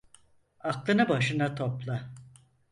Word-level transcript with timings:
Aklını 0.59 1.09
başına 1.09 1.55
topla! 1.55 2.09